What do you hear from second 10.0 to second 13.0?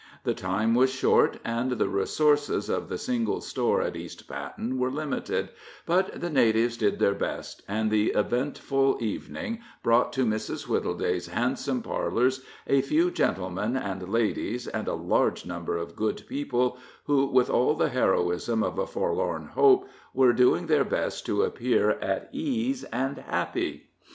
to Mrs. Wittleday's handsome parlors a